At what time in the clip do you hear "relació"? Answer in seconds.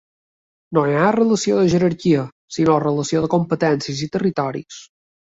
1.15-1.59, 2.83-3.21